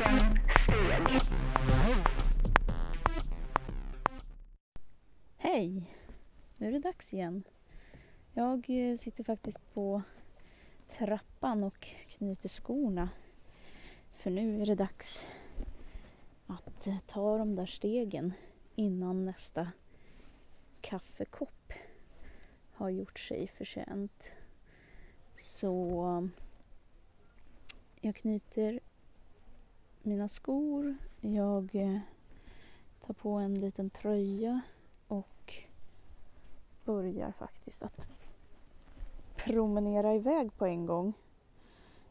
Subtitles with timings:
[0.00, 1.20] steg.
[5.36, 5.96] Hej!
[6.56, 7.42] Nu är det dags igen.
[8.32, 10.02] Jag eh, sitter faktiskt på
[10.88, 13.08] trappan och knyter skorna.
[14.12, 15.28] För nu är det dags
[16.46, 18.32] att eh, ta de där stegen
[18.74, 19.68] innan nästa
[20.80, 21.72] kaffekopp
[22.72, 24.32] har gjort sig förtjänt.
[25.36, 26.44] Så eh,
[28.00, 28.80] jag knyter
[30.02, 31.98] mina skor, jag eh,
[33.06, 34.60] tar på en liten tröja
[35.08, 35.54] och
[36.84, 38.08] börjar faktiskt att
[39.36, 41.12] promenera iväg på en gång.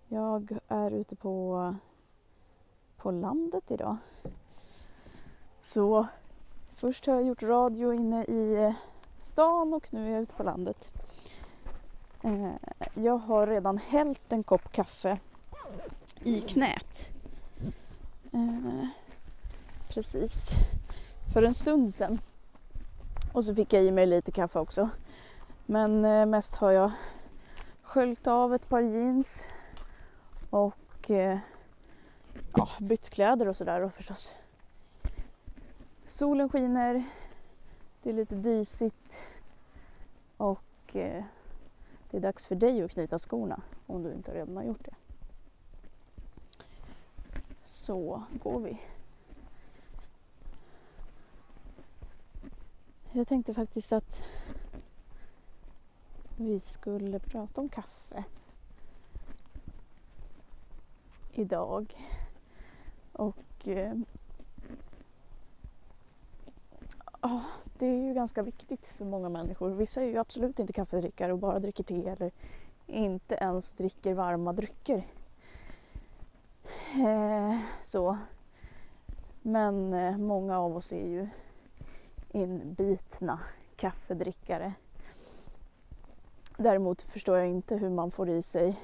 [0.07, 1.75] Jag är ute på,
[2.98, 3.98] på landet idag.
[5.59, 6.07] Så
[6.73, 8.73] först har jag gjort radio inne i eh,
[9.21, 10.91] stan och nu är jag ute på landet.
[12.23, 12.51] Eh,
[12.93, 15.20] jag har redan hällt en kopp kaffe
[16.23, 17.18] i knät.
[18.31, 18.87] Eh,
[19.90, 20.51] precis
[21.34, 22.21] för en stund sedan.
[23.34, 24.90] Och så fick jag i mig lite kaffe också.
[25.65, 26.91] Men eh, mest har jag
[27.81, 29.49] sköljt av ett par jeans
[30.49, 31.37] och eh,
[32.55, 34.35] ja, bytt kläder och sådär förstås.
[36.05, 37.04] Solen skiner,
[38.04, 39.27] det är lite disigt
[40.37, 41.23] och eh,
[42.11, 44.95] det är dags för dig att knyta skorna om du inte redan har gjort det.
[47.70, 48.81] Så går vi.
[53.11, 54.23] Jag tänkte faktiskt att
[56.37, 58.23] vi skulle prata om kaffe
[61.31, 61.93] idag.
[63.13, 63.93] Och eh,
[67.78, 69.69] det är ju ganska viktigt för många människor.
[69.69, 72.31] Vissa är ju absolut inte kaffedrickare och bara dricker te eller
[72.88, 75.03] inte ens dricker varma drycker.
[76.94, 78.17] Eh, så.
[79.41, 81.28] Men eh, många av oss är ju
[82.31, 83.39] inbitna
[83.75, 84.73] kaffedrickare.
[86.57, 88.79] Däremot förstår jag inte hur man får i sig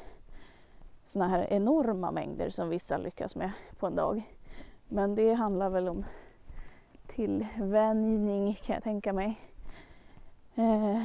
[1.05, 4.35] såna här enorma mängder som vissa lyckas med på en dag.
[4.87, 6.05] Men det handlar väl om
[7.07, 9.39] tillvänjning kan jag tänka mig.
[10.55, 11.03] Eh,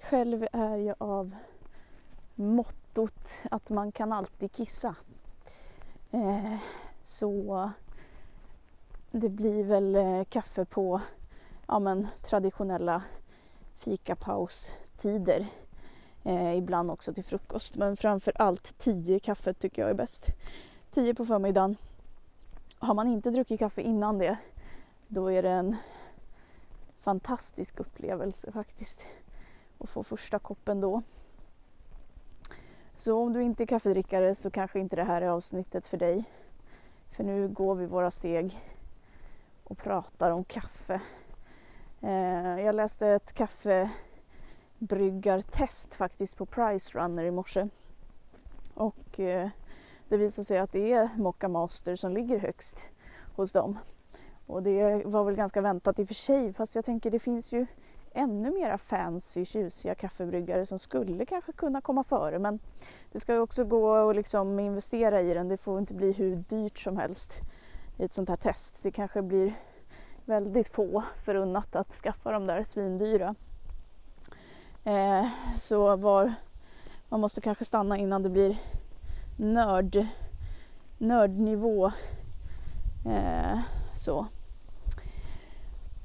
[0.00, 1.36] själv är jag av
[2.34, 4.96] mottot att man kan alltid kissa.
[6.14, 6.56] Eh,
[7.04, 7.70] så
[9.10, 11.00] det blir väl eh, kaffe på
[11.66, 13.02] ja, men, traditionella
[13.76, 15.46] fikapaustider.
[16.24, 20.26] Eh, ibland också till frukost men framför allt tio kaffe tycker jag är bäst.
[20.90, 21.76] Tio på förmiddagen.
[22.78, 24.36] Har man inte druckit kaffe innan det
[25.08, 25.76] då är det en
[27.00, 29.00] fantastisk upplevelse faktiskt
[29.78, 31.02] att få första koppen då.
[32.96, 36.24] Så om du inte är kaffedrickare så kanske inte det här är avsnittet för dig.
[37.10, 38.60] För nu går vi våra steg
[39.64, 41.00] och pratar om kaffe.
[42.00, 47.68] Eh, jag läste ett kaffebryggartest faktiskt på Price Runner i morse.
[48.74, 49.48] Och eh,
[50.08, 52.84] det visar sig att det är Mocca Master som ligger högst
[53.36, 53.78] hos dem.
[54.46, 57.52] Och det var väl ganska väntat i och för sig fast jag tänker det finns
[57.52, 57.66] ju
[58.14, 62.58] ännu mera fancy, tjusiga kaffebryggare som skulle kanske kunna komma före men
[63.12, 65.48] det ska ju också gå att liksom investera i den.
[65.48, 67.40] Det får inte bli hur dyrt som helst
[67.98, 68.78] i ett sånt här test.
[68.82, 69.52] Det kanske blir
[70.24, 73.34] väldigt få förunnat att skaffa de där svindyra.
[74.84, 75.26] Eh,
[75.58, 76.34] så var,
[77.08, 78.58] man måste kanske stanna innan det blir
[79.36, 80.06] nörd,
[80.98, 81.92] nördnivå.
[83.06, 83.58] Eh,
[83.96, 84.26] så.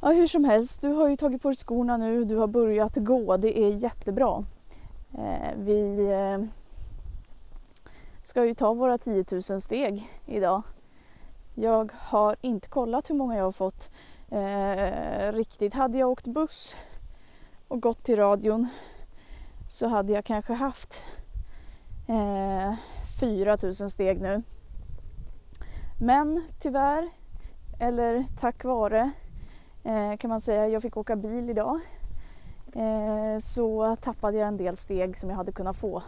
[0.01, 2.95] Ja, hur som helst, du har ju tagit på dig skorna nu, du har börjat
[2.95, 4.45] gå, det är jättebra.
[5.17, 6.45] Eh, vi eh,
[8.21, 10.61] ska ju ta våra 10 000 steg idag.
[11.55, 13.89] Jag har inte kollat hur många jag har fått
[14.29, 15.73] eh, riktigt.
[15.73, 16.77] Hade jag åkt buss
[17.67, 18.67] och gått till radion
[19.69, 21.03] så hade jag kanske haft
[22.07, 22.73] eh,
[23.19, 24.41] 4 000 steg nu.
[26.01, 27.09] Men tyvärr
[27.79, 29.11] eller tack vare
[29.83, 30.67] Eh, kan man säga.
[30.67, 31.79] Jag fick åka bil idag.
[32.73, 36.03] Eh, så tappade jag en del steg som jag hade kunnat få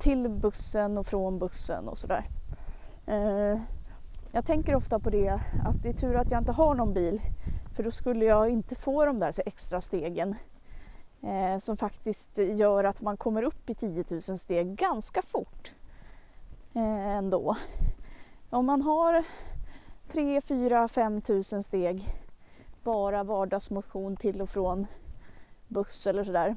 [0.00, 2.28] till bussen och från bussen och sådär.
[3.06, 3.60] Eh,
[4.32, 7.20] jag tänker ofta på det att det är tur att jag inte har någon bil
[7.76, 10.34] för då skulle jag inte få de där extra stegen
[11.60, 15.74] som faktiskt gör att man kommer upp i 10 000 steg ganska fort
[16.74, 17.56] ändå.
[18.50, 19.24] Om man har
[20.08, 22.14] 3, 4, 5 000 steg
[22.88, 24.86] bara vardagsmotion till och från
[25.68, 26.56] buss eller sådär.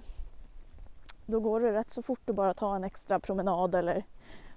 [1.25, 4.03] Då går det rätt så fort att bara ta en extra promenad eller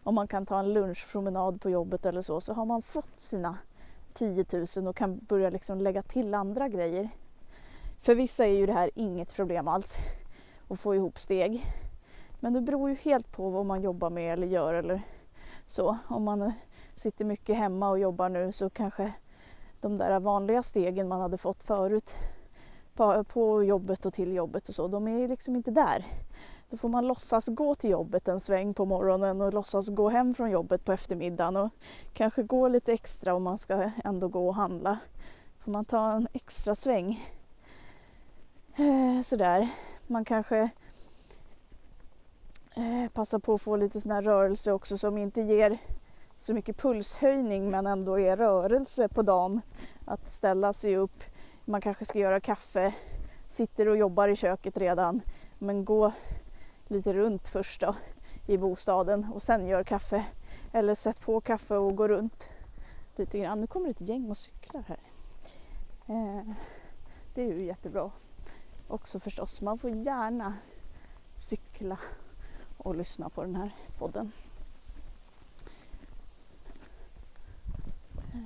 [0.03, 3.59] om man kan ta en lunchpromenad på jobbet eller så, så har man fått sina
[4.13, 4.45] 10
[4.77, 7.09] 000 och kan börja liksom lägga till andra grejer.
[7.99, 9.97] För vissa är ju det här inget problem alls
[10.69, 11.65] att få ihop steg.
[12.41, 15.03] Men det beror ju helt på vad man jobbar med eller gör eller
[15.67, 15.99] så.
[16.09, 16.53] Om man
[16.95, 19.13] sitter mycket hemma och jobbar nu så kanske
[19.85, 22.15] de där vanliga stegen man hade fått förut
[22.95, 26.07] på, på jobbet och till jobbet och så, de är liksom inte där.
[26.71, 30.35] Då får man låtsas gå till jobbet en sväng på morgonen och låtsas gå hem
[30.35, 31.71] från jobbet på eftermiddagen och
[32.13, 34.99] kanske gå lite extra om man ska ändå gå och handla.
[35.59, 37.25] Får man ta en extra sväng.
[38.77, 39.69] Eh, sådär.
[40.07, 40.71] Man kanske
[42.75, 45.79] eh, passar på att få lite sån här rörelse också som inte ger
[46.37, 49.61] så mycket pulshöjning men ändå är rörelse på dagen.
[50.05, 51.25] Att ställa sig upp,
[51.65, 52.95] man kanske ska göra kaffe,
[53.47, 55.21] sitter och jobbar i köket redan
[55.59, 56.13] men gå
[56.89, 57.95] lite runt först då
[58.47, 60.25] i bostaden och sen gör kaffe.
[60.73, 62.51] Eller sätt på kaffe och gå runt
[63.17, 63.61] lite grann.
[63.61, 65.01] Nu kommer ett gäng och cyklar här.
[66.07, 66.55] Eh,
[67.35, 68.11] det är ju jättebra
[68.89, 69.63] också förstås.
[69.63, 70.55] Man får gärna
[71.37, 71.99] cykla
[72.79, 74.33] och lyssna på den här podden.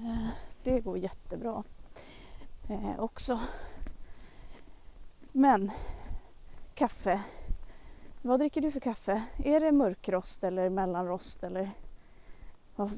[0.04, 0.28] Eh,
[0.62, 1.64] det går jättebra
[2.68, 3.40] eh, också.
[5.32, 5.70] Men
[6.74, 7.22] kaffe
[8.22, 9.22] vad dricker du för kaffe?
[9.44, 11.70] Är det mörkrost eller mellanrost eller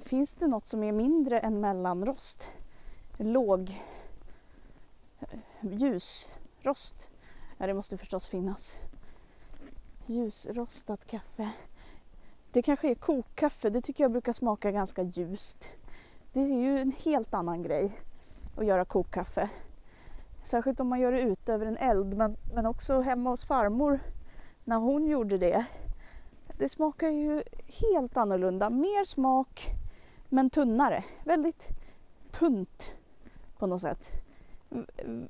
[0.05, 2.49] finns det något som är mindre än mellanrost?
[3.17, 3.83] Låg
[5.21, 7.11] eh, ljusrost?
[7.59, 8.77] Ja, det måste förstås finnas.
[10.07, 11.51] Ljusrostat kaffe.
[12.53, 15.69] Det kanske är kokkaffe, det tycker jag brukar smaka ganska ljust.
[16.33, 18.01] Det är ju en helt annan grej
[18.57, 19.51] att göra kokkaffe.
[20.45, 24.01] Särskilt om man gör det ute över en eld men, men också hemma hos farmor
[24.65, 25.65] när hon gjorde det.
[26.59, 28.71] Det smakar ju helt annorlunda.
[28.71, 29.67] Mer smak
[30.29, 31.05] men tunnare.
[31.25, 31.69] Väldigt
[32.31, 32.95] tunt
[33.59, 34.11] på något sätt.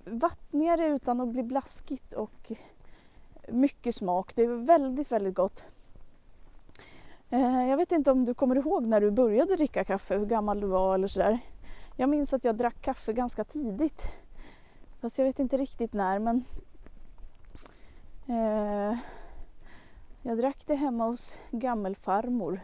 [0.04, 2.52] Vattnigare utan att bli blaskigt och
[3.48, 4.36] mycket smak.
[4.36, 5.64] Det är väldigt, väldigt gott.
[7.32, 10.60] Eh, jag vet inte om du kommer ihåg när du började dricka kaffe, hur gammal
[10.60, 11.38] du var eller sådär.
[11.96, 14.12] Jag minns att jag drack kaffe ganska tidigt.
[15.00, 16.44] Fast jag vet inte riktigt när men
[18.26, 18.98] eh,
[20.22, 22.60] jag drack det hemma hos gammelfarmor,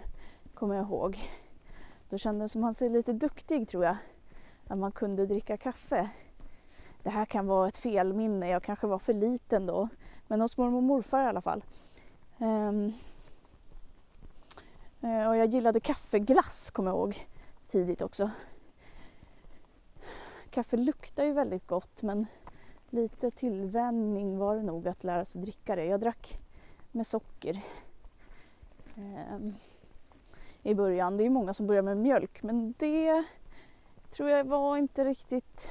[0.54, 1.18] kommer jag ihåg.
[2.08, 3.96] Då kändes man sig lite duktig tror jag,
[4.68, 6.10] att man kunde dricka kaffe.
[7.02, 9.88] Det här kan vara ett felminne, jag kanske var för liten då.
[10.28, 11.64] Men hos mormor och morfar i alla fall.
[12.38, 12.92] Ehm,
[15.06, 17.26] Eh, och jag gillade kaffeglass, kommer jag ihåg,
[17.68, 18.30] tidigt också.
[20.50, 22.26] Kaffe luktar ju väldigt gott men
[22.90, 25.84] lite tillvänjning var det nog att lära sig dricka det.
[25.84, 26.40] Jag drack
[26.92, 27.60] med socker
[28.96, 29.38] eh,
[30.62, 31.16] i början.
[31.16, 33.24] Det är många som börjar med mjölk men det
[34.10, 35.70] tror jag var inte riktigt...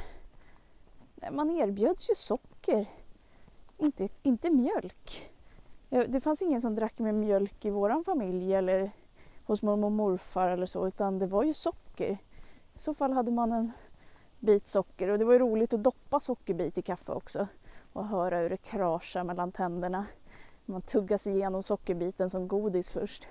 [1.32, 2.86] Man erbjöds ju socker,
[3.78, 5.32] inte, inte mjölk.
[5.90, 8.92] Eh, det fanns ingen som drack med mjölk i våran familj eller
[9.46, 12.18] hos mormor och morfar eller så utan det var ju socker.
[12.74, 13.72] I så fall hade man en
[14.40, 17.48] bit socker och det var ju roligt att doppa sockerbit i kaffe också
[17.94, 20.06] och höra hur det kraschar mellan tänderna.
[20.66, 23.28] Man tuggar sig igenom sockerbiten som godis först.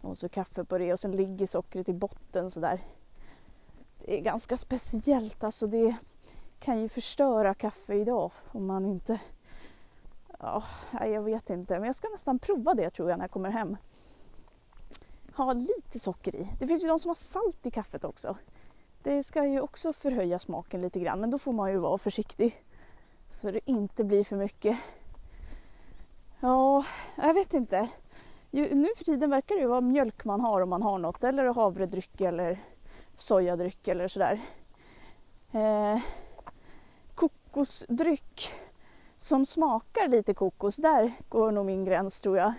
[0.00, 2.84] Och så kaffe på det och sen ligger sockret i botten sådär.
[3.98, 5.66] Det är ganska speciellt alltså.
[5.66, 5.96] Det
[6.58, 9.20] kan ju förstöra kaffe idag om man inte...
[10.38, 11.78] Ja, jag vet inte.
[11.78, 13.76] Men jag ska nästan prova det tror jag när jag kommer hem.
[15.40, 16.48] Ha lite socker i.
[16.58, 18.36] Det finns ju de som har salt i kaffet också.
[19.02, 22.62] Det ska ju också förhöja smaken lite grann men då får man ju vara försiktig
[23.28, 24.78] så det inte blir för mycket.
[26.40, 26.84] Ja,
[27.16, 27.88] jag vet inte.
[28.50, 31.54] Nu för tiden verkar det ju vara mjölk man har om man har något eller
[31.54, 32.64] havredryck eller
[33.16, 34.40] sojadryck eller sådär.
[35.52, 36.00] Eh,
[37.14, 38.52] kokosdryck
[39.16, 42.52] som smakar lite kokos, där går nog min gräns tror jag.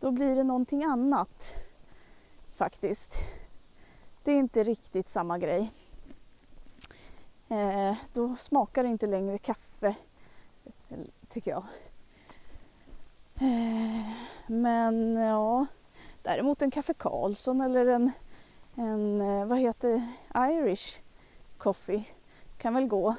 [0.00, 1.52] Då blir det någonting annat
[2.60, 3.14] faktiskt.
[4.22, 5.72] Det är inte riktigt samma grej.
[7.48, 9.94] Eh, då smakar det inte längre kaffe,
[11.28, 11.64] tycker jag.
[13.34, 14.12] Eh,
[14.46, 15.66] men ja,
[16.22, 18.10] däremot en kaffe Karlsson eller en,
[18.74, 20.96] en eh, vad heter Irish
[21.58, 22.04] coffee
[22.58, 23.14] kan väl gå.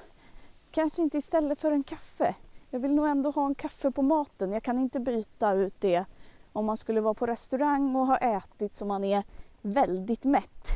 [0.71, 2.36] Kanske inte istället för en kaffe.
[2.69, 4.51] Jag vill nog ändå ha en kaffe på maten.
[4.51, 6.05] Jag kan inte byta ut det
[6.53, 9.24] om man skulle vara på restaurang och ha ätit så man är
[9.62, 10.67] väldigt mätt.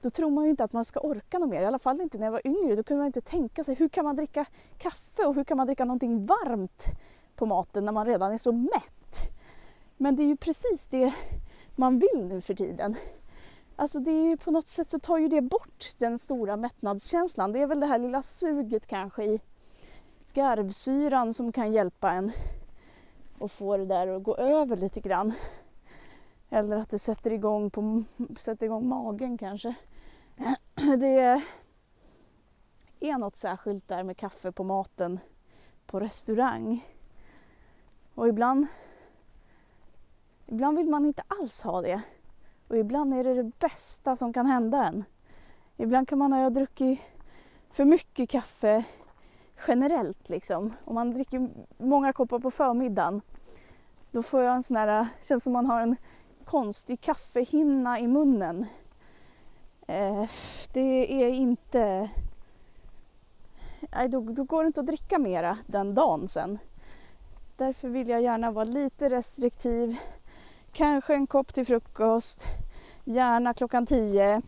[0.00, 1.62] Då tror man ju inte att man ska orka något mer.
[1.62, 2.76] I alla fall inte när jag var yngre.
[2.76, 4.44] Då kunde man inte tänka sig hur kan man dricka
[4.78, 6.84] kaffe och hur kan man dricka någonting varmt
[7.36, 9.32] på maten när man redan är så mätt.
[9.96, 11.14] Men det är ju precis det
[11.76, 12.96] man vill nu för tiden.
[13.76, 17.52] Alltså det är ju på något sätt så tar ju det bort den stora mättnadskänslan.
[17.52, 19.40] Det är väl det här lilla suget kanske i
[20.34, 22.32] garvsyran som kan hjälpa en
[23.38, 25.32] och få det där att gå över lite grann.
[26.50, 28.04] Eller att det sätter igång, på,
[28.36, 29.74] sätter igång magen kanske.
[30.98, 31.42] Det
[33.00, 35.20] är något särskilt där med kaffe på maten
[35.86, 36.86] på restaurang.
[38.14, 38.66] Och ibland,
[40.46, 42.02] ibland vill man inte alls ha det.
[42.68, 45.04] Och ibland är det det bästa som kan hända en.
[45.76, 47.00] Ibland kan man ha druckit
[47.70, 48.84] för mycket kaffe
[49.68, 50.72] generellt liksom.
[50.84, 51.48] Om man dricker
[51.78, 53.22] många koppar på förmiddagen
[54.16, 55.96] då får jag en sån här, känns som man har en
[56.44, 58.66] konstig kaffehinna i munnen.
[59.86, 60.24] Eh,
[60.72, 62.10] det är inte...
[63.92, 66.58] Nej, då, då går det inte att dricka mera den dagen sen.
[67.56, 69.96] Därför vill jag gärna vara lite restriktiv.
[70.72, 72.44] Kanske en kopp till frukost,
[73.04, 74.42] gärna klockan tio.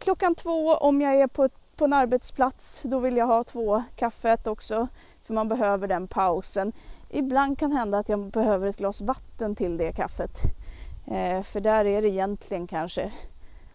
[0.00, 4.46] Klockan två om jag är på, på en arbetsplats, då vill jag ha två kaffet
[4.46, 4.88] också.
[5.24, 6.72] För man behöver den pausen.
[7.08, 10.40] Ibland kan hända att jag behöver ett glas vatten till det kaffet.
[11.06, 13.12] Eh, för där är det egentligen kanske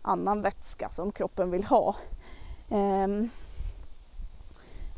[0.01, 1.95] annan vätska som kroppen vill ha.
[2.69, 3.07] Eh,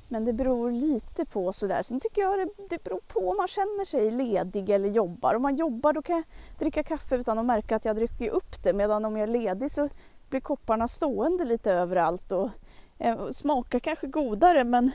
[0.07, 1.81] men det beror lite på sådär.
[1.81, 5.33] Sen tycker jag det, det beror på om man känner sig ledig eller jobbar.
[5.33, 6.25] Om man jobbar då kan jag
[6.59, 8.73] dricka kaffe utan att märka att jag dricker upp det.
[8.73, 9.89] Medan om jag är ledig så
[10.29, 12.49] blir kopparna stående lite överallt och
[12.97, 14.91] eh, smakar kanske godare men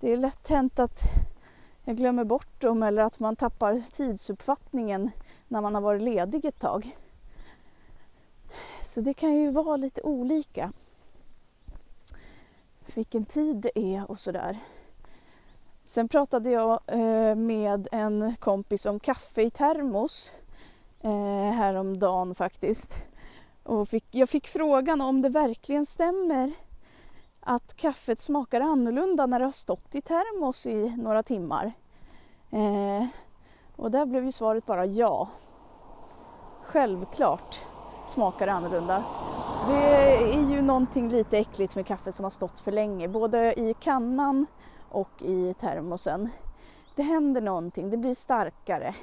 [0.00, 1.00] det är lätt hänt att
[1.84, 5.10] jag glömmer bort dem eller att man tappar tidsuppfattningen
[5.48, 6.96] när man har varit ledig ett tag.
[8.80, 10.72] Så det kan ju vara lite olika
[12.94, 14.58] vilken tid det är och sådär.
[15.86, 20.34] Sen pratade jag eh, med en kompis om kaffe i termos
[21.00, 22.98] eh, häromdagen faktiskt.
[23.62, 26.52] Och fick, jag fick frågan om det verkligen stämmer
[27.44, 31.72] att kaffet smakar annorlunda när det har stått i termos i några timmar.
[32.50, 33.06] Eh,
[33.76, 35.28] och där blev ju svaret bara ja.
[36.62, 37.60] Självklart
[38.06, 39.04] smakar det annorlunda.
[39.68, 43.74] Det är ju någonting lite äckligt med kaffe som har stått för länge, både i
[43.74, 44.46] kannan
[44.88, 46.28] och i termosen.
[46.94, 48.94] Det händer någonting, det blir starkare.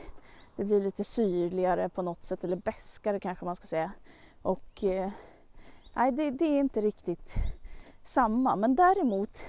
[0.55, 3.91] Det blir lite syrligare på något sätt, eller bäskare kanske man ska säga.
[4.41, 5.09] Och eh,
[5.93, 7.35] nej, det, det är inte riktigt
[8.09, 8.55] samma.
[8.55, 9.39] Men däremot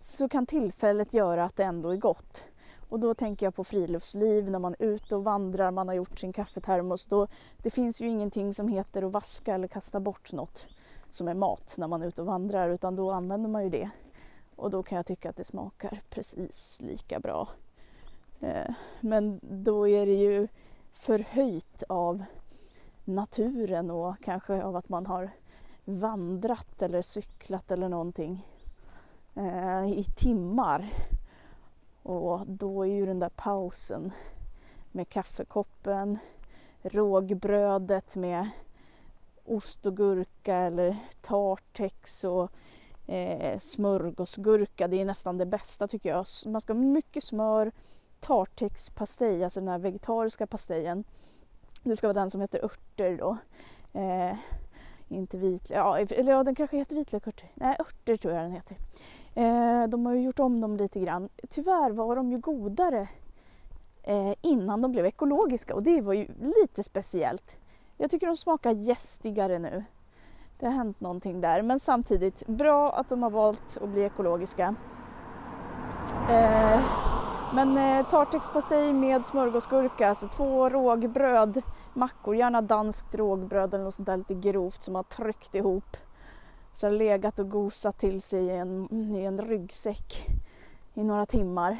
[0.00, 2.44] så kan tillfället göra att det ändå är gott.
[2.88, 6.18] Och då tänker jag på friluftsliv, när man är ute och vandrar, man har gjort
[6.18, 7.06] sin kaffetermos.
[7.06, 7.26] Då,
[7.62, 10.66] det finns ju ingenting som heter att vaska eller kasta bort något
[11.10, 13.90] som är mat när man är ute och vandrar utan då använder man ju det.
[14.56, 17.48] Och då kan jag tycka att det smakar precis lika bra.
[18.40, 20.48] Eh, men då är det ju
[20.92, 22.24] förhöjt av
[23.04, 25.30] naturen och kanske av att man har
[25.98, 28.46] vandrat eller cyklat eller någonting
[29.34, 30.92] eh, i timmar.
[32.02, 34.12] Och då är ju den där pausen
[34.92, 36.18] med kaffekoppen,
[36.82, 38.48] rågbrödet med
[39.44, 42.50] ost och gurka eller tartex och
[43.06, 44.88] eh, smörgåsgurka.
[44.88, 46.26] Det är nästan det bästa tycker jag.
[46.46, 47.72] Man ska ha mycket smör,
[48.20, 51.04] tartexpastej, alltså den här vegetariska pastejen.
[51.82, 53.36] Det ska vara den som heter örter då.
[54.00, 54.36] Eh,
[55.14, 57.48] inte vitlök, ja, eller ja, den kanske heter vitlökörter.
[57.54, 58.76] Nej, örter tror jag den heter.
[59.34, 61.28] Eh, de har ju gjort om dem lite grann.
[61.50, 63.08] Tyvärr var de ju godare
[64.02, 67.56] eh, innan de blev ekologiska och det var ju lite speciellt.
[67.96, 69.84] Jag tycker de smakar gästigare nu.
[70.58, 74.74] Det har hänt någonting där men samtidigt bra att de har valt att bli ekologiska.
[76.30, 77.11] Eh,
[77.54, 81.62] men eh, tartexpastej med smörgåsgurka, alltså två rågbröd,
[81.94, 85.96] mackor, gärna danskt rågbröd eller något sånt där lite grovt som har tryckt ihop.
[86.72, 90.26] Så har legat och gosat till sig i en, i en ryggsäck
[90.94, 91.78] i några timmar.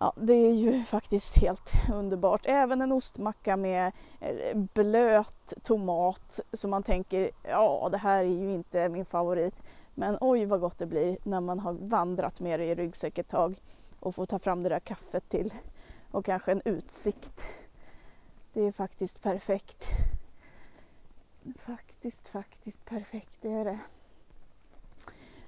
[0.00, 2.42] Ja, det är ju faktiskt helt underbart.
[2.44, 8.54] Även en ostmacka med eh, blöt tomat som man tänker, ja det här är ju
[8.54, 9.54] inte min favorit.
[9.94, 13.28] Men oj vad gott det blir när man har vandrat med det i ryggsäck ett
[13.28, 13.60] tag
[14.06, 15.54] och få ta fram det där kaffet till
[16.10, 17.42] och kanske en utsikt.
[18.52, 19.86] Det är faktiskt perfekt.
[21.58, 23.78] Faktiskt, faktiskt perfekt, det är det.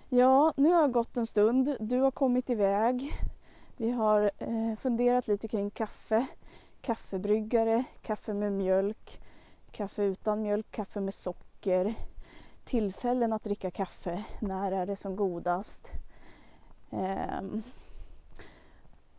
[0.08, 1.76] Ja, nu har det gått en stund.
[1.80, 3.12] Du har kommit iväg.
[3.76, 6.26] Vi har eh, funderat lite kring kaffe,
[6.80, 9.20] kaffebryggare, kaffe med mjölk,
[9.70, 11.94] kaffe utan mjölk, kaffe med socker,
[12.64, 15.92] tillfällen att dricka kaffe, när är det som godast?
[16.90, 17.40] Eh,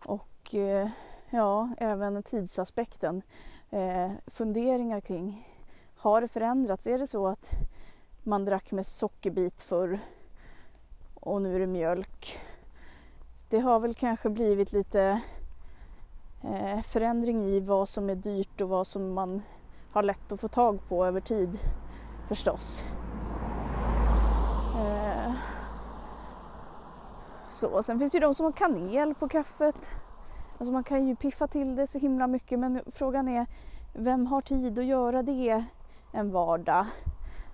[0.06, 0.90] och eh,
[1.30, 3.22] ja, även tidsaspekten.
[3.70, 5.48] eh, funderingar kring
[5.96, 6.88] har det förändrats?
[6.88, 7.52] Är det så att
[8.24, 10.00] man drack med sockerbit förr
[11.14, 12.40] och nu är det mjölk?
[13.50, 15.22] Det har väl kanske blivit lite
[16.44, 19.42] eh, förändring i vad som är dyrt och vad som man
[19.92, 21.60] har lätt att få tag på över tid
[22.28, 22.86] förstås.
[24.76, 25.34] Eh,
[27.50, 27.84] så.
[27.84, 29.90] Sen finns det ju de som har kanel på kaffet.
[30.58, 33.46] Alltså man kan ju piffa till det så himla mycket men frågan är
[33.94, 35.66] vem har tid att göra det
[36.12, 36.86] en vardag?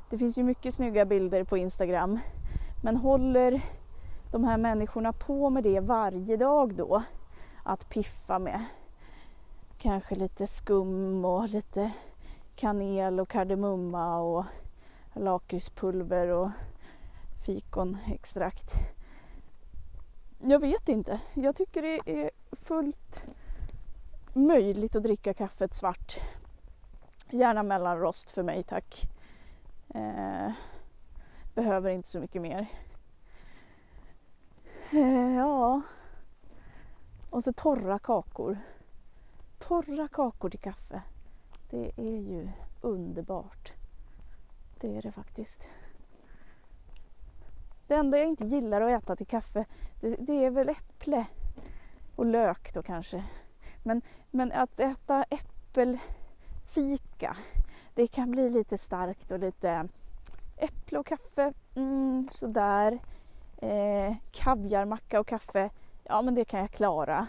[0.09, 2.19] Det finns ju mycket snygga bilder på Instagram.
[2.83, 3.61] Men håller
[4.31, 7.03] de här människorna på med det varje dag då?
[7.63, 8.63] Att piffa med
[9.77, 11.91] kanske lite skum och lite
[12.55, 14.45] kanel och kardemumma och
[15.13, 16.49] lakritspulver och
[17.45, 18.94] fikonextrakt.
[20.47, 21.21] Jag vet inte.
[21.33, 23.25] Jag tycker det är fullt
[24.33, 26.15] möjligt att dricka kaffet svart.
[27.29, 29.01] Gärna mellanrost för mig tack.
[29.89, 30.51] Eh,
[31.53, 32.67] behöver inte så mycket mer.
[34.91, 35.81] Eh, ja.
[37.29, 38.57] Och så torra kakor.
[39.59, 41.01] Torra kakor till kaffe.
[41.69, 42.49] Det är ju
[42.81, 43.73] underbart.
[44.79, 45.69] Det är det faktiskt.
[47.87, 49.65] Det enda jag inte gillar att äta till kaffe
[50.01, 51.25] det, det är väl äpple
[52.15, 53.23] och lök då kanske.
[53.83, 54.01] Men,
[54.31, 56.07] men att äta äppelfika
[57.93, 59.87] det kan bli lite starkt och lite
[60.57, 62.99] äpple och kaffe, mm, sådär.
[63.57, 65.69] Eh, kaviarmacka och kaffe,
[66.03, 67.27] ja men det kan jag klara.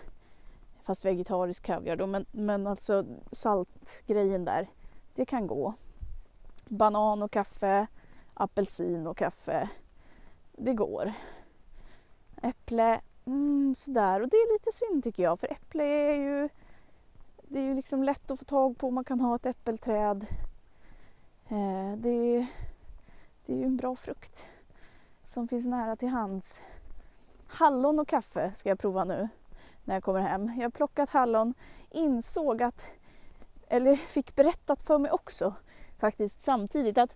[0.83, 4.69] Fast vegetarisk kaviar då, men, men alltså saltgrejen där,
[5.15, 5.75] det kan gå.
[6.65, 7.87] Banan och kaffe,
[8.35, 9.69] apelsin och kaffe,
[10.57, 11.13] det går.
[12.43, 14.21] Äpple, mm, sådär.
[14.21, 16.49] Och det är lite synd tycker jag för äpple är ju
[17.49, 18.91] det är ju liksom lätt att få tag på.
[18.91, 20.27] Man kan ha ett äppelträd.
[21.49, 22.47] Eh, det,
[23.47, 24.49] det är ju en bra frukt
[25.25, 26.63] som finns nära till hands.
[27.47, 29.29] Hallon och kaffe ska jag prova nu
[29.85, 30.53] när jag kommer hem.
[30.57, 31.55] Jag har plockat hallon,
[31.91, 32.87] insåg att,
[33.69, 35.55] eller fick berättat för mig också
[35.99, 37.15] faktiskt samtidigt att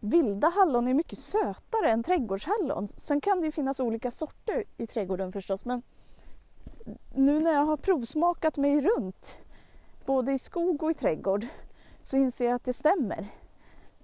[0.00, 2.88] vilda hallon är mycket sötare än trädgårdshallon.
[2.88, 5.82] Sen kan det ju finnas olika sorter i trädgården förstås men
[7.14, 9.38] nu när jag har provsmakat mig runt
[10.06, 11.46] både i skog och i trädgård
[12.02, 13.28] så inser jag att det stämmer.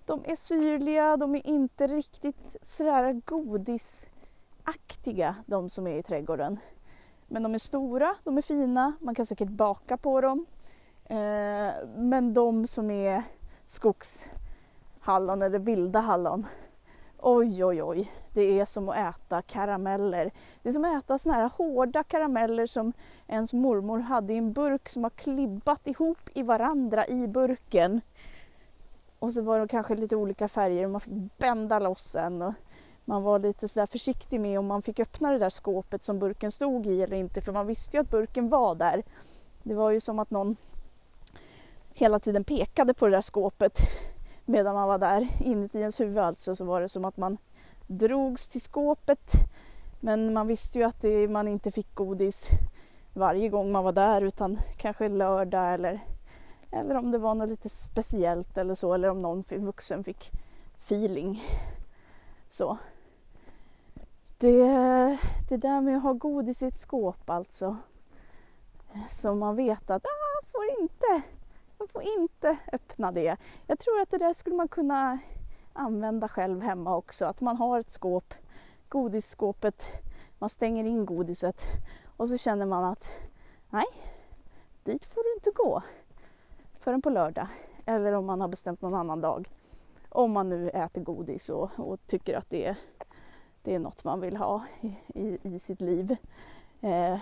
[0.06, 6.58] De är syrliga, de är inte riktigt sådär godisaktiga de som är i trädgården.
[7.28, 10.46] Men de är stora, de är fina, man kan säkert baka på dem.
[11.04, 13.22] Eh, men de som är
[13.66, 14.28] skogs
[15.06, 16.46] Hallon eller vilda hallon,
[17.18, 20.30] oj oj oj, det är som att äta karameller.
[20.62, 22.92] Det är som att äta såna här hårda karameller som
[23.26, 28.00] ens mormor hade i en burk som har klibbat ihop i varandra i burken.
[29.18, 32.42] Och så var de kanske lite olika färger och man fick bända loss en.
[32.42, 32.54] Och
[33.04, 36.50] man var lite sådär försiktig med om man fick öppna det där skåpet som burken
[36.50, 39.02] stod i eller inte för man visste ju att burken var där.
[39.62, 40.56] Det var ju som att någon
[41.92, 43.80] hela tiden pekade på det där skåpet
[44.46, 47.38] medan man var där inuti ens huvud alltså så var det som att man
[47.86, 49.32] drogs till skåpet
[50.00, 52.48] men man visste ju att det, man inte fick godis
[53.12, 56.00] varje gång man var där utan kanske lördag eller,
[56.70, 60.30] eller om det var något lite speciellt eller så eller om någon vuxen fick
[60.78, 61.42] feeling.
[62.50, 62.78] Så.
[64.38, 64.66] Det,
[65.48, 67.76] det där med att ha godis i ett skåp alltså.
[69.08, 71.22] som man vet att ah, får inte,
[71.94, 73.36] man får inte öppna det.
[73.66, 75.18] Jag tror att det där skulle man kunna
[75.72, 77.24] använda själv hemma också.
[77.24, 78.34] Att man har ett skåp,
[78.88, 79.84] godisskåpet,
[80.38, 81.62] man stänger in godiset
[82.16, 83.12] och så känner man att
[83.70, 83.84] nej,
[84.84, 85.82] dit får du inte gå
[86.78, 87.46] förrän på lördag.
[87.86, 89.48] Eller om man har bestämt någon annan dag.
[90.08, 92.76] Om man nu äter godis och, och tycker att det är,
[93.62, 96.16] det är något man vill ha i, i, i sitt liv.
[96.80, 97.18] Eh,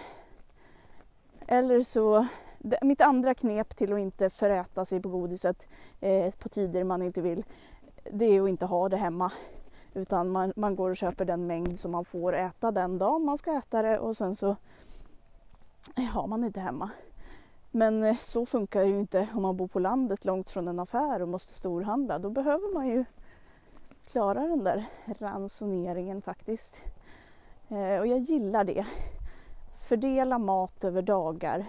[1.46, 2.26] eller så,
[2.82, 5.68] mitt andra knep till att inte föräta sig på godiset
[6.00, 7.44] eh, på tider man inte vill,
[8.12, 9.32] det är att inte ha det hemma.
[9.94, 13.38] Utan man, man går och köper den mängd som man får äta den dagen man
[13.38, 14.56] ska äta det och sen så
[15.96, 16.90] eh, har man inte hemma.
[17.70, 20.78] Men eh, så funkar det ju inte om man bor på landet långt från en
[20.78, 22.18] affär och måste storhandla.
[22.18, 23.04] Då behöver man ju
[24.06, 24.84] klara den där
[25.18, 26.82] ransoneringen faktiskt.
[27.68, 28.86] Eh, och jag gillar det.
[29.80, 31.66] Fördela mat över dagar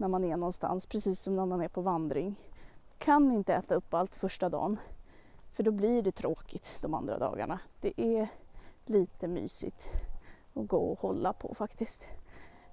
[0.00, 2.36] när man är någonstans, precis som när man är på vandring.
[2.98, 4.76] Kan inte äta upp allt första dagen,
[5.52, 7.60] för då blir det tråkigt de andra dagarna.
[7.80, 8.28] Det är
[8.86, 9.88] lite mysigt
[10.54, 12.08] att gå och hålla på faktiskt.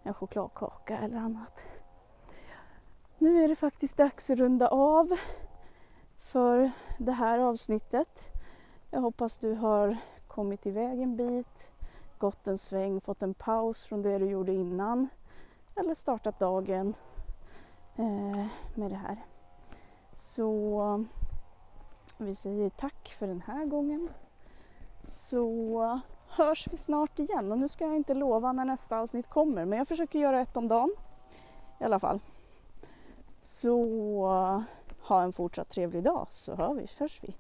[0.03, 1.65] En chokladkaka eller annat.
[3.17, 5.17] Nu är det faktiskt dags att runda av
[6.19, 8.21] för det här avsnittet.
[8.91, 11.71] Jag hoppas du har kommit iväg en bit,
[12.17, 15.09] gått en sväng, fått en paus från det du gjorde innan
[15.75, 16.93] eller startat dagen
[17.97, 19.25] Eh, med det här.
[20.15, 21.05] Så
[22.17, 24.09] vi säger tack för den här gången.
[25.03, 29.65] Så hörs vi snart igen och nu ska jag inte lova när nästa avsnitt kommer
[29.65, 30.91] men jag försöker göra ett om dagen
[31.79, 32.19] i alla fall.
[33.41, 33.83] Så
[35.01, 37.35] ha en fortsatt trevlig dag så hör vi, hörs vi.